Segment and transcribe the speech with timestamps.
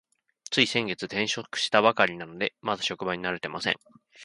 [0.49, 3.75] つい先月、転職をしたばかりなので、まだ職場に慣れていません。